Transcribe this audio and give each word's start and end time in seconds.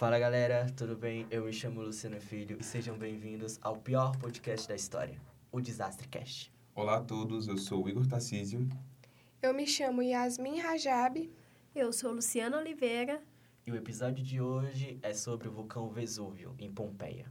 Fala 0.00 0.18
galera, 0.18 0.66
tudo 0.78 0.96
bem? 0.96 1.26
Eu 1.30 1.44
me 1.44 1.52
chamo 1.52 1.82
Luciano 1.82 2.18
Filho 2.18 2.56
e 2.58 2.64
sejam 2.64 2.96
bem-vindos 2.96 3.58
ao 3.60 3.76
pior 3.76 4.16
podcast 4.16 4.66
da 4.66 4.74
história, 4.74 5.20
o 5.52 5.60
Desastre 5.60 6.08
Cast. 6.08 6.50
Olá 6.74 6.96
a 6.96 7.00
todos, 7.02 7.46
eu 7.48 7.58
sou 7.58 7.84
o 7.84 7.88
Igor 7.90 8.06
Tarcísio. 8.06 8.66
Eu 9.42 9.52
me 9.52 9.66
chamo 9.66 10.00
Yasmin 10.00 10.58
Rajab. 10.58 11.30
Eu 11.74 11.92
sou 11.92 12.12
Luciana 12.12 12.56
Oliveira. 12.56 13.22
E 13.66 13.70
o 13.70 13.76
episódio 13.76 14.24
de 14.24 14.40
hoje 14.40 14.98
é 15.02 15.12
sobre 15.12 15.48
o 15.48 15.52
vulcão 15.52 15.90
Vesúvio, 15.90 16.54
em 16.58 16.72
Pompeia. 16.72 17.30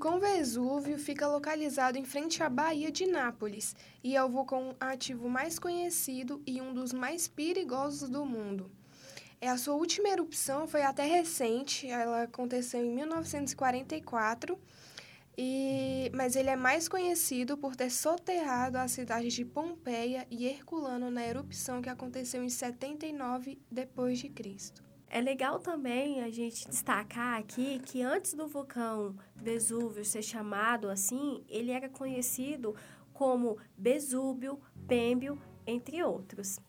Vulcão 0.00 0.18
Vesúvio 0.18 0.98
fica 0.98 1.28
localizado 1.28 1.98
em 1.98 2.06
frente 2.06 2.42
à 2.42 2.48
Baía 2.48 2.90
de 2.90 3.04
Nápoles 3.04 3.76
e 4.02 4.16
é 4.16 4.24
o 4.24 4.30
vulcão 4.30 4.74
ativo 4.80 5.28
mais 5.28 5.58
conhecido 5.58 6.42
e 6.46 6.58
um 6.58 6.72
dos 6.72 6.90
mais 6.90 7.28
perigosos 7.28 8.08
do 8.08 8.24
mundo. 8.24 8.70
É, 9.38 9.50
a 9.50 9.58
sua 9.58 9.74
última 9.74 10.08
erupção 10.08 10.66
foi 10.66 10.80
até 10.80 11.04
recente, 11.04 11.86
ela 11.86 12.22
aconteceu 12.22 12.82
em 12.82 12.90
1944, 12.90 14.58
e, 15.36 16.10
mas 16.14 16.34
ele 16.34 16.48
é 16.48 16.56
mais 16.56 16.88
conhecido 16.88 17.58
por 17.58 17.76
ter 17.76 17.90
soterrado 17.90 18.78
as 18.78 18.92
cidades 18.92 19.34
de 19.34 19.44
Pompeia 19.44 20.26
e 20.30 20.46
Herculano 20.46 21.10
na 21.10 21.26
erupção 21.26 21.82
que 21.82 21.90
aconteceu 21.90 22.42
em 22.42 22.48
79 22.48 23.58
depois 23.70 24.18
de 24.18 24.30
Cristo. 24.30 24.89
É 25.12 25.20
legal 25.20 25.58
também 25.58 26.22
a 26.22 26.30
gente 26.30 26.68
destacar 26.68 27.36
aqui 27.36 27.80
que 27.80 28.00
antes 28.00 28.32
do 28.32 28.46
vulcão 28.46 29.16
Vesúvio 29.34 30.04
ser 30.04 30.22
chamado 30.22 30.88
assim, 30.88 31.44
ele 31.48 31.72
era 31.72 31.88
conhecido 31.88 32.76
como 33.12 33.58
Vesúbio, 33.76 34.60
Pêmbio, 34.86 35.36
entre 35.66 36.00
outros. 36.04 36.60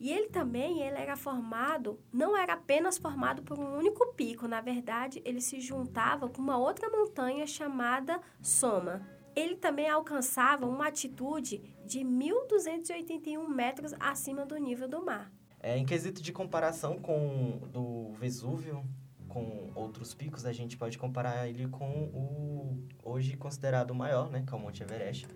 E 0.00 0.10
ele 0.10 0.26
também 0.26 0.80
ele 0.82 0.96
era 0.96 1.14
formado, 1.16 2.00
não 2.12 2.36
era 2.36 2.54
apenas 2.54 2.98
formado 2.98 3.44
por 3.44 3.60
um 3.60 3.78
único 3.78 4.12
pico, 4.14 4.48
na 4.48 4.60
verdade, 4.60 5.22
ele 5.24 5.40
se 5.40 5.60
juntava 5.60 6.28
com 6.28 6.42
uma 6.42 6.58
outra 6.58 6.90
montanha 6.90 7.46
chamada 7.46 8.20
Soma. 8.42 9.08
Ele 9.36 9.54
também 9.54 9.88
alcançava 9.88 10.66
uma 10.66 10.86
altitude 10.86 11.58
de 11.86 12.00
1.281 12.00 13.48
metros 13.48 13.94
acima 14.00 14.44
do 14.44 14.56
nível 14.56 14.88
do 14.88 15.04
mar. 15.04 15.30
É, 15.66 15.78
em 15.78 15.86
quesito 15.86 16.20
de 16.20 16.30
comparação 16.30 16.98
com 16.98 17.58
do 17.72 18.12
Vesúvio, 18.20 18.84
com 19.26 19.72
outros 19.74 20.12
picos, 20.12 20.44
a 20.44 20.52
gente 20.52 20.76
pode 20.76 20.98
comparar 20.98 21.48
ele 21.48 21.66
com 21.68 22.04
o 22.12 22.86
hoje 23.02 23.34
considerado 23.34 23.90
o 23.90 23.94
maior, 23.94 24.30
né, 24.30 24.44
que 24.46 24.52
é 24.52 24.56
o 24.58 24.60
Monte 24.60 24.82
Everest. 24.82 25.26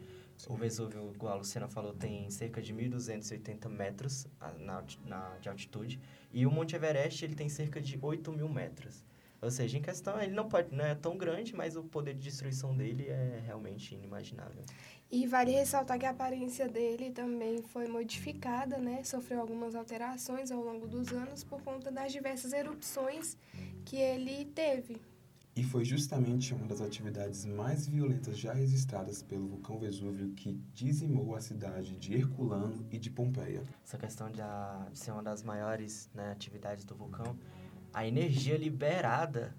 O 0.47 0.55
Vesúvio, 0.55 1.13
igual 1.15 1.33
a 1.33 1.37
Luciana 1.37 1.67
falou, 1.67 1.95
tem 1.95 2.29
cerca 2.29 2.61
de 2.61 2.75
1.280 2.75 3.71
metros 3.71 4.27
na, 4.59 4.85
na, 5.07 5.39
de 5.39 5.49
altitude. 5.49 5.99
E 6.31 6.45
o 6.45 6.51
Monte 6.51 6.77
Everest, 6.77 7.25
ele 7.25 7.35
tem 7.35 7.49
cerca 7.49 7.81
de 7.81 7.99
8 7.99 8.31
mil 8.31 8.51
metros. 8.51 9.03
Ou 9.41 9.51
seja, 9.51 9.79
em 9.79 9.83
questão, 9.83 10.21
ele 10.21 10.35
não, 10.35 10.49
pode, 10.49 10.75
não 10.75 10.85
é 10.85 10.95
tão 10.95 11.17
grande, 11.17 11.55
mas 11.55 11.75
o 11.75 11.85
poder 11.85 12.13
de 12.13 12.21
destruição 12.21 12.77
dele 12.77 13.07
é 13.09 13.41
realmente 13.47 13.95
inimaginável. 13.95 14.63
E 15.11 15.27
vale 15.27 15.53
ressaltar 15.53 15.99
que 15.99 16.05
a 16.05 16.11
aparência 16.11 16.69
dele 16.69 17.11
também 17.11 17.63
foi 17.63 17.89
modificada, 17.89 18.77
né? 18.77 19.03
Sofreu 19.05 19.41
algumas 19.41 19.75
alterações 19.75 20.51
ao 20.51 20.63
longo 20.63 20.87
dos 20.87 21.09
anos 21.13 21.43
por 21.43 21.63
conta 21.63 21.91
das 21.91 22.13
diversas 22.13 22.53
erupções 22.53 23.37
que 23.87 23.97
ele 23.97 24.45
teve. 24.47 25.01
E 25.57 25.65
foi 25.65 25.85
justamente 25.85 26.55
uma 26.55 26.67
das 26.67 26.81
atividades 26.81 27.45
mais 27.45 27.89
violentas 27.89 28.39
já 28.39 28.53
registradas 28.53 29.23
pelo 29.23 29.49
vulcão 29.49 29.79
Vesúvio 29.79 30.31
que 30.35 30.53
dizimou 30.73 31.35
a 31.35 31.41
cidade 31.41 31.97
de 31.97 32.15
Herculano 32.15 32.87
e 32.93 32.99
de 32.99 33.11
Pompeia. 33.11 33.65
Essa 33.83 33.99
questão 33.99 34.31
de, 34.31 34.41
a, 34.41 34.87
de 34.93 34.99
ser 34.99 35.11
uma 35.11 35.23
das 35.23 35.43
maiores 35.43 36.09
né, 36.15 36.31
atividades 36.31 36.85
do 36.85 36.95
vulcão, 36.95 37.37
a 37.93 38.07
energia 38.07 38.57
liberada 38.57 39.57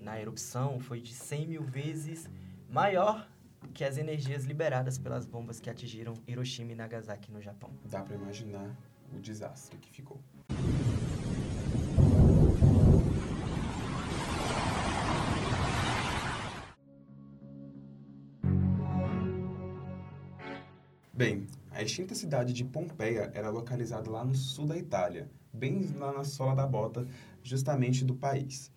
na 0.00 0.18
erupção 0.18 0.80
foi 0.80 1.00
de 1.00 1.14
100 1.14 1.46
mil 1.46 1.62
vezes 1.62 2.28
maior 2.68 3.28
que 3.78 3.84
as 3.84 3.96
energias 3.96 4.44
liberadas 4.44 4.98
pelas 4.98 5.24
bombas 5.24 5.60
que 5.60 5.70
atingiram 5.70 6.14
Hiroshima 6.26 6.72
e 6.72 6.74
Nagasaki 6.74 7.30
no 7.30 7.40
Japão. 7.40 7.70
Dá 7.84 8.02
para 8.02 8.16
imaginar 8.16 8.76
o 9.16 9.20
desastre 9.20 9.78
que 9.78 9.88
ficou. 9.88 10.20
Bem, 21.14 21.46
a 21.70 21.80
extinta 21.80 22.16
cidade 22.16 22.52
de 22.52 22.64
Pompeia 22.64 23.30
era 23.32 23.48
localizada 23.48 24.10
lá 24.10 24.24
no 24.24 24.34
sul 24.34 24.66
da 24.66 24.76
Itália, 24.76 25.30
bem 25.52 25.88
lá 25.94 26.12
na 26.12 26.24
sola 26.24 26.56
da 26.56 26.66
bota, 26.66 27.06
justamente 27.44 28.04
do 28.04 28.16
país. 28.16 28.72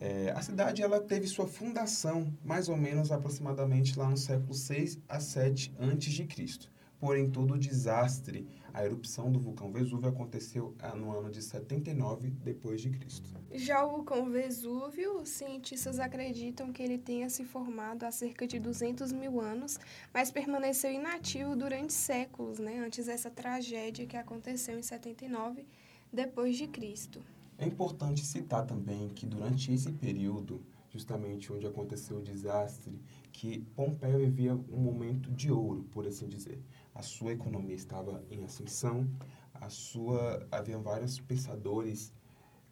É, 0.00 0.30
a 0.30 0.40
cidade 0.40 0.82
ela 0.82 0.98
teve 0.98 1.26
sua 1.26 1.46
fundação 1.46 2.32
mais 2.42 2.70
ou 2.70 2.76
menos 2.76 3.12
aproximadamente 3.12 3.98
lá 3.98 4.08
no 4.08 4.16
século 4.16 4.54
6 4.54 4.98
a 5.06 5.20
7 5.20 5.74
a.C. 5.78 6.70
Porém, 6.98 7.30
todo 7.30 7.54
o 7.54 7.58
desastre, 7.58 8.46
a 8.74 8.84
erupção 8.84 9.30
do 9.32 9.38
vulcão 9.38 9.72
Vesúvio 9.72 10.08
aconteceu 10.08 10.74
ah, 10.78 10.94
no 10.94 11.10
ano 11.10 11.30
de 11.30 11.42
79 11.42 12.30
depois 12.42 12.80
de 12.80 12.90
Cristo. 12.90 13.30
Já 13.52 13.84
o 13.84 13.90
vulcão 13.90 14.30
Vesúvio, 14.30 15.18
os 15.18 15.28
cientistas 15.30 15.98
acreditam 15.98 16.72
que 16.72 16.82
ele 16.82 16.98
tenha 16.98 17.28
se 17.30 17.44
formado 17.44 18.04
há 18.04 18.10
cerca 18.10 18.46
de 18.46 18.58
200 18.58 19.12
mil 19.12 19.40
anos, 19.40 19.78
mas 20.12 20.30
permaneceu 20.30 20.92
inativo 20.92 21.56
durante 21.56 21.92
séculos, 21.92 22.58
né, 22.58 22.78
antes 22.80 23.06
dessa 23.06 23.30
tragédia 23.30 24.06
que 24.06 24.16
aconteceu 24.16 24.78
em 24.78 24.82
79 24.82 25.66
depois 26.12 26.56
de 26.56 26.66
Cristo. 26.66 27.22
É 27.60 27.66
importante 27.66 28.24
citar 28.24 28.64
também 28.64 29.10
que 29.10 29.26
durante 29.26 29.70
esse 29.70 29.92
período, 29.92 30.62
justamente 30.88 31.52
onde 31.52 31.66
aconteceu 31.66 32.16
o 32.16 32.22
desastre, 32.22 32.98
que 33.30 33.60
Pompeia 33.76 34.16
vivia 34.16 34.54
um 34.54 34.80
momento 34.80 35.30
de 35.30 35.52
ouro, 35.52 35.82
por 35.92 36.06
assim 36.06 36.26
dizer. 36.26 36.58
A 36.94 37.02
sua 37.02 37.34
economia 37.34 37.74
estava 37.74 38.24
em 38.30 38.42
ascensão, 38.44 39.06
a 39.52 39.68
sua 39.68 40.48
havia 40.50 40.78
vários 40.78 41.20
pensadores 41.20 42.14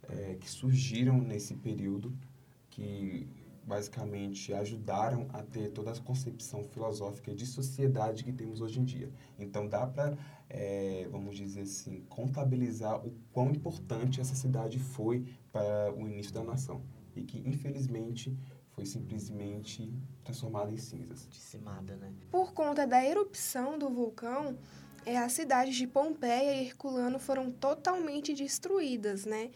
é, 0.04 0.37
que 0.41 0.50
surgiram 0.50 1.19
nesse 1.19 1.54
período 1.54 2.16
basicamente 3.68 4.52
ajudaram 4.54 5.28
a 5.32 5.42
ter 5.42 5.70
toda 5.70 5.92
a 5.92 6.00
concepção 6.00 6.64
filosófica 6.64 7.34
de 7.34 7.44
sociedade 7.44 8.24
que 8.24 8.32
temos 8.32 8.62
hoje 8.62 8.80
em 8.80 8.84
dia. 8.84 9.10
Então 9.38 9.68
dá 9.68 9.86
para, 9.86 10.16
é, 10.48 11.06
vamos 11.10 11.36
dizer 11.36 11.60
assim, 11.60 12.02
contabilizar 12.08 13.06
o 13.06 13.12
quão 13.30 13.50
importante 13.50 14.20
essa 14.20 14.34
cidade 14.34 14.78
foi 14.78 15.26
para 15.52 15.92
o 15.94 16.08
início 16.08 16.32
da 16.32 16.42
nação 16.42 16.82
e 17.14 17.22
que 17.22 17.46
infelizmente 17.46 18.34
foi 18.70 18.86
simplesmente 18.86 19.92
transformada 20.24 20.72
em 20.72 20.76
cinzas. 20.76 21.28
Dizimada, 21.30 21.94
né? 21.96 22.12
Por 22.30 22.52
conta 22.52 22.86
da 22.86 23.04
erupção 23.04 23.78
do 23.78 23.90
vulcão, 23.90 24.56
é, 25.04 25.16
as 25.16 25.32
cidades 25.32 25.74
de 25.76 25.86
Pompeia 25.86 26.54
e 26.54 26.66
Herculano 26.66 27.18
foram 27.18 27.50
totalmente 27.50 28.32
destruídas, 28.34 29.24
né? 29.24 29.50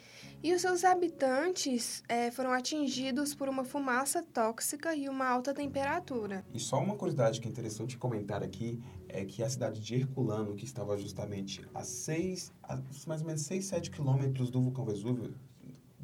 E 0.45 0.53
os 0.53 0.61
seus 0.61 0.83
habitantes 0.83 2.03
é, 2.09 2.29
foram 2.33 2.51
atingidos 2.53 3.33
por 3.33 3.49
uma 3.49 3.63
fumaça 3.63 4.25
tóxica 4.25 4.93
e 4.93 5.09
uma 5.09 5.25
alta 5.25 5.55
temperatura. 5.55 6.45
E 6.53 6.59
só 6.59 6.83
uma 6.83 6.97
curiosidade 6.97 7.41
que 7.41 7.47
é 7.47 7.51
interessante 7.51 7.97
comentar 7.97 8.43
aqui 8.43 8.83
é 9.09 9.25
que 9.25 9.41
a 9.41 9.49
cidade 9.49 9.81
de 9.81 9.95
Herculano, 9.95 10.57
que 10.57 10.65
estava 10.65 10.99
justamente 10.99 11.65
a 11.73 11.85
seis, 11.85 12.53
a 12.61 12.77
mais 13.07 13.21
ou 13.21 13.29
menos 13.29 13.43
6, 13.43 13.65
7 13.67 13.91
quilômetros 13.93 14.51
do 14.51 14.61
vulcão 14.61 14.85
Vesúvio, 14.85 15.33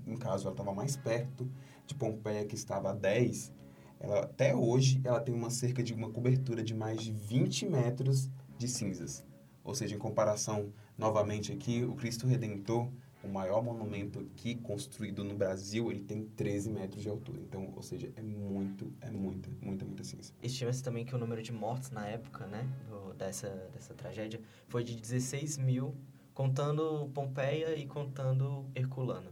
no 0.06 0.16
caso 0.16 0.44
ela 0.44 0.54
estava 0.54 0.72
mais 0.72 0.96
perto 0.96 1.50
de 1.84 1.96
Pompeia, 1.96 2.44
que 2.44 2.54
estava 2.54 2.90
a 2.90 2.94
10, 2.94 3.52
ela, 3.98 4.20
até 4.20 4.54
hoje 4.54 5.00
ela 5.02 5.18
tem 5.18 5.34
uma 5.34 5.50
cerca 5.50 5.82
de 5.82 5.92
uma 5.92 6.10
cobertura 6.10 6.62
de 6.62 6.74
mais 6.74 7.02
de 7.02 7.10
20 7.10 7.66
metros 7.66 8.30
de 8.56 8.68
cinzas. 8.68 9.26
Ou 9.64 9.74
seja, 9.74 9.96
em 9.96 9.98
comparação, 9.98 10.72
novamente 10.96 11.52
aqui, 11.52 11.82
o 11.82 11.96
Cristo 11.96 12.24
Redentor, 12.24 12.88
o 13.28 13.32
maior 13.32 13.62
monumento 13.62 14.18
aqui 14.20 14.54
construído 14.54 15.22
no 15.22 15.34
Brasil, 15.34 15.90
ele 15.90 16.00
tem 16.00 16.24
13 16.24 16.70
metros 16.70 17.02
de 17.02 17.08
altura. 17.08 17.40
Então, 17.40 17.72
ou 17.76 17.82
seja, 17.82 18.10
é 18.16 18.22
muito, 18.22 18.90
é 19.00 19.10
muita, 19.10 19.50
muita, 19.60 19.84
muita 19.84 20.02
cinza. 20.02 20.32
Estima-se 20.42 20.82
também 20.82 21.04
que 21.04 21.14
o 21.14 21.18
número 21.18 21.42
de 21.42 21.52
mortos 21.52 21.90
na 21.90 22.06
época, 22.06 22.46
né, 22.46 22.66
do, 22.88 23.12
dessa, 23.14 23.48
dessa 23.74 23.94
tragédia, 23.94 24.40
foi 24.66 24.82
de 24.82 24.96
16 24.96 25.58
mil, 25.58 25.94
contando 26.32 27.10
Pompeia 27.12 27.76
e 27.76 27.86
contando 27.86 28.64
Herculano. 28.74 29.30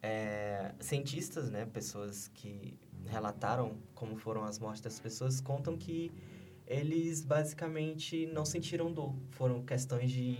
É, 0.00 0.74
cientistas, 0.80 1.50
né, 1.50 1.66
pessoas 1.66 2.28
que 2.28 2.78
relataram 3.06 3.76
como 3.94 4.16
foram 4.16 4.44
as 4.44 4.58
mortes 4.58 4.80
das 4.80 4.98
pessoas, 5.00 5.40
contam 5.40 5.76
que 5.76 6.12
eles 6.66 7.24
basicamente 7.24 8.26
não 8.26 8.44
sentiram 8.44 8.92
dor. 8.92 9.14
Foram 9.30 9.62
questões 9.62 10.10
de 10.10 10.38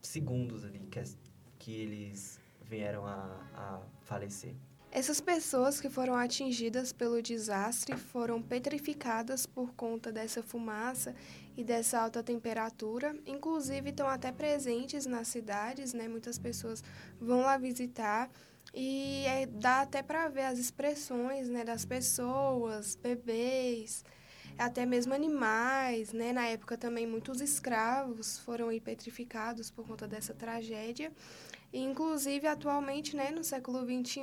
segundos 0.00 0.64
ali 0.64 0.78
que, 0.90 1.02
que 1.58 1.72
eles 1.72 2.40
vieram 2.74 3.06
a, 3.06 3.18
a 3.54 3.80
falecer. 4.02 4.54
Essas 4.90 5.20
pessoas 5.20 5.80
que 5.80 5.88
foram 5.88 6.14
atingidas 6.14 6.92
pelo 6.92 7.20
desastre 7.20 7.96
foram 7.96 8.40
petrificadas 8.40 9.44
por 9.44 9.74
conta 9.74 10.12
dessa 10.12 10.40
fumaça 10.42 11.14
e 11.56 11.64
dessa 11.64 12.00
alta 12.00 12.22
temperatura. 12.22 13.16
Inclusive, 13.26 13.90
estão 13.90 14.08
até 14.08 14.30
presentes 14.30 15.04
nas 15.04 15.26
cidades, 15.28 15.92
né? 15.92 16.06
Muitas 16.06 16.38
pessoas 16.38 16.82
vão 17.20 17.40
lá 17.40 17.56
visitar 17.58 18.30
e 18.72 19.24
é, 19.26 19.46
dá 19.46 19.82
até 19.82 20.00
para 20.00 20.28
ver 20.28 20.46
as 20.46 20.58
expressões 20.58 21.48
né, 21.48 21.64
das 21.64 21.84
pessoas, 21.84 22.96
bebês, 22.96 24.04
até 24.56 24.86
mesmo 24.86 25.12
animais, 25.12 26.12
né? 26.12 26.32
Na 26.32 26.46
época 26.46 26.76
também 26.76 27.06
muitos 27.06 27.40
escravos 27.40 28.38
foram 28.38 28.68
petrificados 28.80 29.70
por 29.72 29.84
conta 29.86 30.06
dessa 30.06 30.32
tragédia. 30.34 31.12
Inclusive, 31.74 32.46
atualmente, 32.46 33.16
né, 33.16 33.32
no 33.32 33.42
século 33.42 33.80
XXI, 33.80 34.22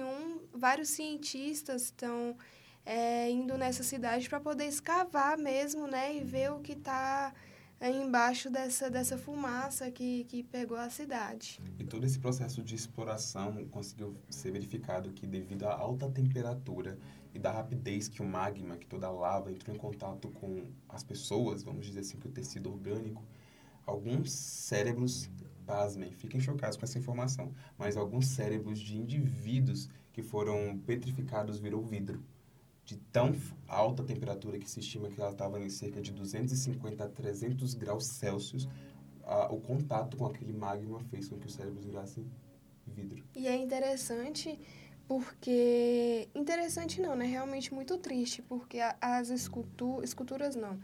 vários 0.54 0.88
cientistas 0.88 1.84
estão 1.84 2.38
é, 2.86 3.30
indo 3.30 3.58
nessa 3.58 3.84
cidade 3.84 4.30
para 4.30 4.40
poder 4.40 4.68
escavar 4.68 5.38
mesmo, 5.38 5.86
né, 5.86 6.16
e 6.16 6.22
ver 6.22 6.50
o 6.54 6.62
que 6.62 6.72
está 6.72 7.34
embaixo 7.82 8.50
dessa, 8.50 8.90
dessa 8.90 9.18
fumaça 9.18 9.92
que, 9.92 10.24
que 10.26 10.44
pegou 10.44 10.78
a 10.78 10.90
cidade. 10.90 11.60
E 11.78 11.84
todo 11.84 12.06
esse 12.06 12.20
processo 12.20 12.64
de 12.64 12.74
exploração 12.74 13.66
conseguiu 13.66 14.16
ser 14.30 14.52
verificado 14.52 15.12
que 15.12 15.28
devido 15.28 15.66
à 15.66 15.74
alta 15.74 16.10
temperatura 16.10 16.98
e 17.34 17.40
da 17.40 17.52
rapidez 17.52 18.08
que 18.08 18.22
o 18.22 18.26
magma, 18.26 18.78
que 18.78 18.86
toda 18.86 19.08
a 19.08 19.12
lava 19.12 19.52
entrou 19.52 19.76
em 19.76 19.80
contato 19.80 20.30
com 20.30 20.68
as 20.88 21.04
pessoas, 21.04 21.64
vamos 21.64 21.86
dizer 21.86 22.02
assim, 22.02 22.18
que 22.18 22.28
o 22.28 22.32
tecido 22.32 22.72
orgânico, 22.72 23.26
alguns 23.86 24.32
cérebros 24.32 25.30
pasmem, 25.62 26.12
fiquem 26.12 26.40
chocados 26.40 26.78
com 26.78 26.86
essa 26.86 26.98
informação, 26.98 27.54
mas 27.78 27.98
alguns 27.98 28.28
cérebros 28.28 28.80
de 28.80 28.98
indivíduos 28.98 29.90
que 30.12 30.22
foram 30.22 30.78
petrificados 30.86 31.60
virou 31.60 31.82
vidro. 31.82 32.24
De 32.84 32.98
tão 32.98 33.34
alta 33.68 34.04
temperatura 34.04 34.60
que 34.60 34.70
se 34.70 34.80
estima 34.80 35.10
que 35.10 35.22
ela 35.22 35.32
estava 35.32 35.60
em 35.60 35.70
cerca 35.70 36.02
de 36.02 36.12
250 36.12 37.04
a 37.04 37.10
300 37.10 37.74
graus 37.76 38.06
Celsius, 38.06 38.68
a, 39.24 39.52
o 39.54 39.62
contato 39.62 40.18
com 40.18 40.26
aquele 40.26 40.52
magma 40.52 41.00
fez 41.06 41.30
com 41.30 41.38
que 41.38 41.48
os 41.48 41.54
cérebros 41.54 41.86
virassem 41.86 42.26
vidro. 42.86 43.24
E 43.36 43.48
é 43.48 43.56
interessante 43.56 44.60
porque 45.08 46.30
interessante 46.34 47.02
não, 47.02 47.16
né? 47.16 47.26
Realmente 47.26 47.74
muito 47.74 47.98
triste, 47.98 48.42
porque 48.42 48.80
as 49.00 49.30
escultu 49.30 50.02
esculturas 50.04 50.56
não 50.56 50.80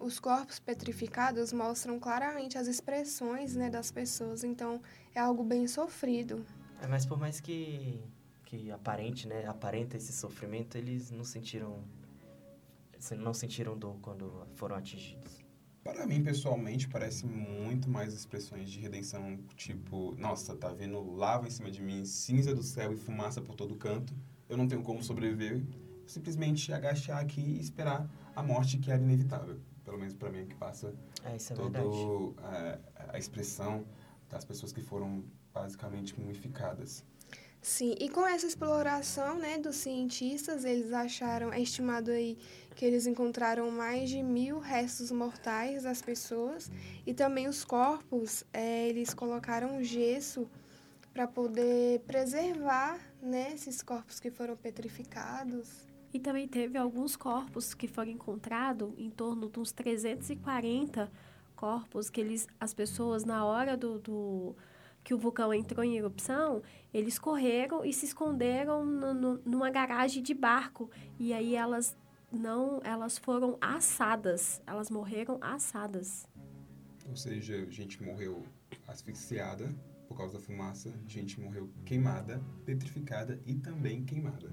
os 0.00 0.18
corpos 0.20 0.58
petrificados 0.58 1.52
mostram 1.52 1.98
claramente 1.98 2.56
as 2.56 2.66
expressões 2.66 3.54
né, 3.56 3.68
das 3.68 3.90
pessoas, 3.90 4.44
então 4.44 4.80
é 5.14 5.20
algo 5.20 5.42
bem 5.42 5.66
sofrido. 5.66 6.44
É, 6.80 6.86
mas 6.86 7.04
por 7.04 7.18
mais 7.18 7.40
que, 7.40 8.00
que 8.44 8.70
aparente, 8.70 9.26
né, 9.26 9.46
aparenta 9.46 9.96
esse 9.96 10.12
sofrimento, 10.12 10.78
eles 10.78 11.10
não 11.10 11.24
sentiram 11.24 11.82
não 13.16 13.32
sentiram 13.32 13.78
dor 13.78 13.96
quando 14.02 14.44
foram 14.56 14.74
atingidos. 14.74 15.38
Para 15.84 16.04
mim, 16.04 16.22
pessoalmente, 16.22 16.88
parece 16.88 17.24
muito 17.24 17.88
mais 17.88 18.12
expressões 18.12 18.68
de 18.68 18.80
redenção, 18.80 19.38
tipo, 19.54 20.16
nossa, 20.18 20.56
tá 20.56 20.72
vendo 20.72 21.00
lava 21.14 21.46
em 21.46 21.50
cima 21.50 21.70
de 21.70 21.80
mim, 21.80 22.04
cinza 22.04 22.52
do 22.52 22.62
céu 22.62 22.92
e 22.92 22.96
fumaça 22.96 23.40
por 23.40 23.54
todo 23.54 23.76
canto, 23.76 24.12
eu 24.48 24.56
não 24.56 24.66
tenho 24.66 24.82
como 24.82 25.02
sobreviver, 25.02 25.62
simplesmente 26.06 26.72
agachar 26.72 27.18
aqui 27.18 27.40
e 27.40 27.60
esperar 27.60 28.10
a 28.34 28.42
morte 28.42 28.78
que 28.78 28.90
era 28.90 29.00
inevitável 29.00 29.60
pelo 29.88 29.98
menos 29.98 30.14
para 30.14 30.30
mim, 30.30 30.44
que 30.44 30.54
passa 30.54 30.94
é, 31.24 31.36
isso 31.36 31.54
é 31.54 31.56
toda 31.56 31.80
a, 31.80 32.78
a 33.14 33.18
expressão 33.18 33.86
das 34.28 34.44
pessoas 34.44 34.70
que 34.70 34.82
foram 34.82 35.24
basicamente 35.52 36.18
mumificadas. 36.20 37.02
Sim, 37.62 37.94
e 37.98 38.08
com 38.10 38.24
essa 38.26 38.46
exploração 38.46 39.38
né, 39.38 39.58
dos 39.58 39.76
cientistas, 39.76 40.64
eles 40.64 40.92
acharam, 40.92 41.52
é 41.52 41.60
estimado 41.60 42.10
aí 42.10 42.38
que 42.76 42.84
eles 42.84 43.06
encontraram 43.06 43.70
mais 43.70 44.10
de 44.10 44.22
mil 44.22 44.60
restos 44.60 45.10
mortais 45.10 45.82
das 45.82 46.00
pessoas 46.02 46.70
e 47.06 47.14
também 47.14 47.48
os 47.48 47.64
corpos, 47.64 48.44
é, 48.52 48.88
eles 48.88 49.12
colocaram 49.14 49.82
gesso 49.82 50.48
para 51.12 51.26
poder 51.26 52.00
preservar 52.00 53.00
né, 53.20 53.52
esses 53.54 53.82
corpos 53.82 54.20
que 54.20 54.30
foram 54.30 54.54
petrificados. 54.54 55.87
E 56.12 56.18
também 56.18 56.48
teve 56.48 56.78
alguns 56.78 57.16
corpos 57.16 57.74
que 57.74 57.86
foram 57.86 58.10
encontrados, 58.10 58.92
em 58.96 59.10
torno 59.10 59.48
de 59.50 59.60
uns 59.60 59.72
340 59.72 61.10
corpos, 61.54 62.08
que 62.08 62.20
eles, 62.20 62.46
as 62.58 62.72
pessoas, 62.72 63.24
na 63.24 63.44
hora 63.44 63.76
do, 63.76 63.98
do 63.98 64.56
que 65.04 65.12
o 65.12 65.18
vulcão 65.18 65.52
entrou 65.52 65.84
em 65.84 65.96
erupção, 65.96 66.62
eles 66.94 67.18
correram 67.18 67.84
e 67.84 67.92
se 67.92 68.06
esconderam 68.06 68.86
no, 68.86 69.12
no, 69.12 69.38
numa 69.44 69.70
garagem 69.70 70.22
de 70.22 70.32
barco. 70.32 70.90
E 71.18 71.32
aí 71.32 71.54
elas 71.54 71.96
não, 72.32 72.80
elas 72.82 73.18
foram 73.18 73.58
assadas, 73.60 74.62
elas 74.66 74.90
morreram 74.90 75.38
assadas. 75.42 76.26
Ou 77.06 77.16
seja, 77.16 77.70
gente 77.70 78.02
morreu 78.02 78.44
asfixiada 78.86 79.74
por 80.06 80.16
causa 80.16 80.38
da 80.38 80.40
fumaça, 80.40 80.92
gente 81.06 81.38
morreu 81.38 81.70
queimada, 81.84 82.42
petrificada 82.64 83.40
e 83.44 83.54
também 83.54 84.04
queimada 84.04 84.50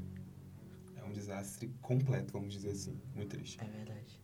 um 1.05 1.11
desastre 1.11 1.73
completo, 1.81 2.33
vamos 2.33 2.53
dizer 2.53 2.71
assim. 2.71 2.99
Muito 3.13 3.29
triste. 3.29 3.59
É 3.61 3.65
verdade. 3.65 4.19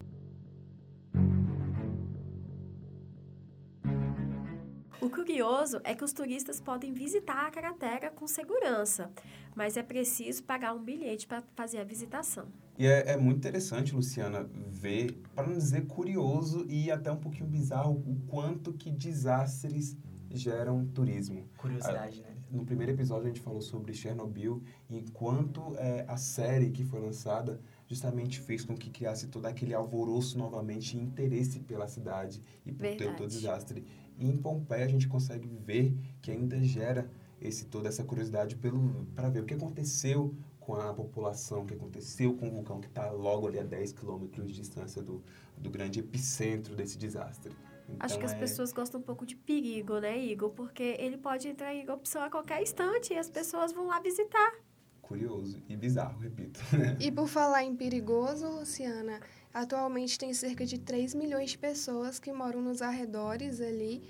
O 5.02 5.10
curioso 5.10 5.82
é 5.84 5.96
que 5.96 6.04
os 6.04 6.14
turistas 6.14 6.62
podem 6.62 6.94
visitar 6.94 7.48
a 7.48 7.50
cratera 7.50 8.12
com 8.12 8.28
segurança, 8.28 9.12
mas 9.56 9.76
é 9.76 9.82
preciso 9.82 10.44
pagar 10.44 10.76
um 10.76 10.84
bilhete 10.84 11.26
para 11.26 11.42
fazer 11.56 11.80
a 11.80 11.84
visitação. 11.84 12.46
E 12.78 12.86
é, 12.86 13.14
é, 13.14 13.18
muito 13.18 13.38
interessante, 13.38 13.96
Luciana, 13.96 14.48
ver, 14.70 15.14
para 15.34 15.48
não 15.48 15.58
dizer 15.58 15.88
curioso 15.88 16.68
e 16.70 16.92
até 16.92 17.12
um 17.12 17.18
pouquinho 17.18 17.48
bizarro, 17.48 17.96
o 17.96 18.16
quanto 18.28 18.74
que 18.74 18.92
desastres 18.92 19.98
geram 20.30 20.86
turismo. 20.86 21.50
Curiosidade, 21.58 22.22
né? 22.22 22.38
No 22.52 22.66
primeiro 22.66 22.92
episódio 22.92 23.24
a 23.24 23.28
gente 23.28 23.40
falou 23.40 23.62
sobre 23.62 23.94
Chernobyl 23.94 24.62
e 24.90 24.98
enquanto 24.98 25.74
é, 25.78 26.04
a 26.06 26.18
série 26.18 26.70
que 26.70 26.84
foi 26.84 27.00
lançada 27.00 27.62
justamente 27.88 28.42
fez 28.42 28.66
com 28.66 28.76
que 28.76 28.90
criasse 28.90 29.28
todo 29.28 29.46
aquele 29.46 29.74
alvoroço 29.74 30.38
novamente 30.38 30.98
e 30.98 31.00
interesse 31.00 31.62
pela 31.62 31.88
cidade 31.88 32.44
e 32.66 32.74
por 32.74 32.94
todo 32.98 33.24
o 33.24 33.28
desastre. 33.28 33.86
E 34.18 34.30
em 34.30 34.36
Pompeia 34.36 34.84
a 34.84 34.90
gente 34.90 35.08
consegue 35.08 35.48
ver 35.48 35.96
que 36.22 36.30
ainda 36.30 36.62
gera 36.62 37.10
esse 37.40 37.66
toda 37.66 37.88
essa 37.88 38.04
curiosidade 38.04 38.58
pelo 38.58 39.06
para 39.16 39.30
ver 39.30 39.44
o 39.44 39.46
que 39.46 39.54
aconteceu 39.54 40.36
com 40.60 40.76
a 40.76 40.94
população, 40.94 41.62
o 41.62 41.66
que 41.66 41.74
aconteceu 41.74 42.36
com 42.36 42.50
o 42.50 42.52
vulcão 42.52 42.82
que 42.82 42.88
está 42.88 43.10
logo 43.12 43.48
ali 43.48 43.60
a 43.60 43.64
10 43.64 43.94
quilômetros 43.94 44.46
de 44.48 44.54
distância 44.54 45.02
do, 45.02 45.24
do 45.58 45.70
grande 45.70 46.02
epicentro 46.02 46.76
desse 46.76 46.98
desastre. 46.98 47.54
Então, 47.94 48.06
Acho 48.06 48.20
que 48.20 48.26
as 48.26 48.34
é... 48.34 48.38
pessoas 48.38 48.72
gostam 48.72 49.00
um 49.00 49.04
pouco 49.04 49.26
de 49.26 49.36
perigo, 49.36 50.00
né, 50.00 50.18
Igor? 50.18 50.50
Porque 50.52 50.96
ele 51.00 51.18
pode 51.18 51.48
entrar 51.48 51.74
em 51.74 51.82
erupção 51.82 52.24
a 52.24 52.30
qualquer 52.30 52.62
instante 52.62 53.14
e 53.14 53.18
as 53.18 53.30
pessoas 53.30 53.72
vão 53.72 53.88
lá 53.88 54.00
visitar. 54.00 54.54
Curioso 55.02 55.62
e 55.68 55.76
bizarro, 55.76 56.20
repito. 56.20 56.60
e 57.00 57.12
por 57.12 57.28
falar 57.28 57.64
em 57.64 57.76
perigoso, 57.76 58.48
Luciana, 58.48 59.20
atualmente 59.54 60.18
tem 60.18 60.34
cerca 60.34 60.66
de 60.66 60.80
3 60.80 61.14
milhões 61.16 61.52
de 61.52 61.58
pessoas 61.58 62.20
que 62.20 62.32
moram 62.32 62.62
nos 62.62 62.82
arredores 62.82 63.60
ali 63.60 64.02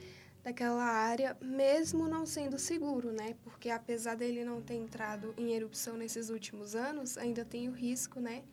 daquela 0.44 0.84
área, 0.84 1.38
mesmo 1.42 2.08
não 2.08 2.26
sendo 2.26 2.58
seguro, 2.58 3.12
né? 3.12 3.36
Porque 3.44 3.70
apesar 3.70 4.16
dele 4.16 4.44
não 4.44 4.62
ter 4.62 4.76
entrado 4.76 5.34
em 5.38 5.54
erupção 5.54 5.96
nesses 5.96 6.30
últimos 6.30 6.76
anos, 6.76 7.18
ainda 7.18 7.46
tem 7.46 7.70
o 7.70 7.72
risco, 7.72 8.20
né, 8.20 8.44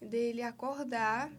dele 0.00 0.42
acordar 0.42 1.30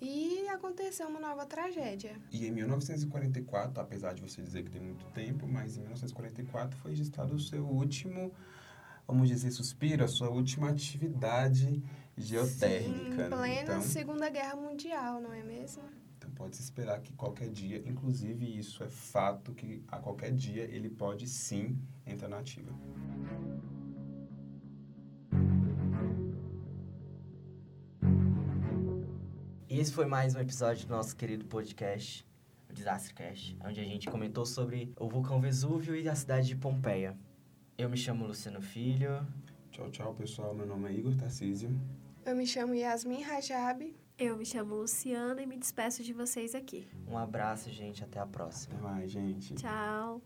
e 0.00 0.48
aconteceu 0.48 1.08
uma 1.08 1.20
nova 1.20 1.46
tragédia. 1.46 2.16
E 2.30 2.46
em 2.46 2.50
1944, 2.50 3.80
apesar 3.80 4.14
de 4.14 4.22
você 4.22 4.42
dizer 4.42 4.64
que 4.64 4.70
tem 4.70 4.80
muito 4.80 5.04
tempo, 5.06 5.46
mas 5.46 5.76
em 5.76 5.80
1944 5.80 6.78
foi 6.78 6.90
registrado 6.92 7.34
o 7.34 7.40
seu 7.40 7.64
último, 7.64 8.32
vamos 9.06 9.28
dizer, 9.28 9.50
suspiro, 9.50 10.04
a 10.04 10.08
sua 10.08 10.28
última 10.30 10.70
atividade 10.70 11.82
geotérmica. 12.16 13.24
Sim, 13.24 13.30
plena 13.30 13.62
então, 13.62 13.82
Segunda 13.82 14.28
Guerra 14.28 14.56
Mundial, 14.56 15.20
não 15.20 15.32
é 15.32 15.42
mesmo? 15.42 15.82
Então 16.16 16.30
pode-se 16.30 16.62
esperar 16.62 17.00
que 17.00 17.12
qualquer 17.12 17.50
dia, 17.50 17.82
inclusive 17.86 18.58
isso 18.58 18.82
é 18.82 18.88
fato, 18.88 19.52
que 19.52 19.82
a 19.88 19.98
qualquer 19.98 20.32
dia 20.32 20.62
ele 20.64 20.88
pode 20.88 21.28
sim 21.28 21.78
entrar 22.06 22.28
na 22.28 22.38
ativa. 22.38 22.72
E 29.74 29.80
esse 29.80 29.92
foi 29.92 30.06
mais 30.06 30.36
um 30.36 30.38
episódio 30.38 30.86
do 30.86 30.94
nosso 30.94 31.16
querido 31.16 31.46
podcast, 31.46 32.24
o 32.70 32.72
Desastre 32.72 33.12
Cast, 33.12 33.58
onde 33.60 33.80
a 33.80 33.82
gente 33.82 34.08
comentou 34.08 34.46
sobre 34.46 34.94
o 34.96 35.08
vulcão 35.08 35.40
Vesúvio 35.40 35.96
e 35.96 36.08
a 36.08 36.14
cidade 36.14 36.46
de 36.46 36.54
Pompeia. 36.54 37.18
Eu 37.76 37.90
me 37.90 37.96
chamo 37.96 38.24
Luciano 38.24 38.62
Filho. 38.62 39.26
Tchau, 39.72 39.90
tchau, 39.90 40.14
pessoal. 40.14 40.54
Meu 40.54 40.64
nome 40.64 40.88
é 40.88 40.92
Igor 40.92 41.16
Tarcísio. 41.16 41.76
Eu 42.24 42.36
me 42.36 42.46
chamo 42.46 42.72
Yasmin 42.72 43.22
Rajab. 43.22 43.92
Eu 44.16 44.36
me 44.36 44.46
chamo 44.46 44.76
Luciana 44.76 45.42
e 45.42 45.46
me 45.46 45.58
despeço 45.58 46.04
de 46.04 46.12
vocês 46.12 46.54
aqui. 46.54 46.86
Um 47.08 47.18
abraço, 47.18 47.68
gente. 47.72 48.04
Até 48.04 48.20
a 48.20 48.26
próxima. 48.26 48.76
Até 48.76 48.84
mais, 48.84 49.10
gente. 49.10 49.56
Tchau. 49.56 50.22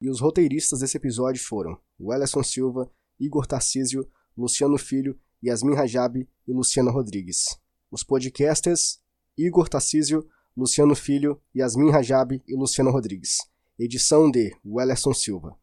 E 0.00 0.08
os 0.08 0.20
roteiristas 0.20 0.78
desse 0.80 0.96
episódio 0.96 1.44
foram 1.44 1.78
Welleson 2.00 2.42
Silva, 2.42 2.90
Igor 3.20 3.46
Tarcísio, 3.46 4.10
Luciano 4.34 4.78
Filho, 4.78 5.20
Yasmin 5.44 5.74
Rajab 5.74 6.26
e 6.46 6.52
Luciana 6.52 6.90
Rodrigues. 6.90 7.58
Os 7.90 8.02
podcasters 8.02 9.00
Igor 9.36 9.68
Tarcísio, 9.68 10.26
Luciano 10.56 10.94
Filho, 10.94 11.40
Yasmin 11.54 11.90
Rajab 11.90 12.42
e 12.46 12.56
Luciana 12.56 12.90
Rodrigues. 12.90 13.38
Edição 13.78 14.30
de 14.30 14.56
Wellerson 14.64 15.12
Silva. 15.12 15.56